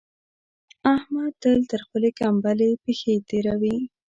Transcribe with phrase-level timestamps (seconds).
[0.95, 3.77] احمد تل تر خپلې کمبلې پښې تېروي.